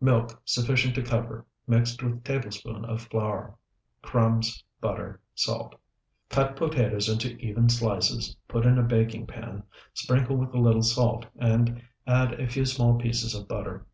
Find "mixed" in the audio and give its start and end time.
1.66-2.02